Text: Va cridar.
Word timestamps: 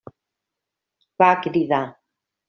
Va 1.23 1.27
cridar. 1.43 1.83